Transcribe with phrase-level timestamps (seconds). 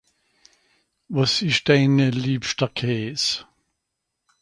[1.13, 3.25] wàs esch deine liebschter kaes